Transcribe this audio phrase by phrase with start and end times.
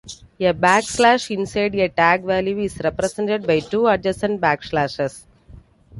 [0.39, 5.25] A backslash inside a tag value is represented by two adjacent backslashes.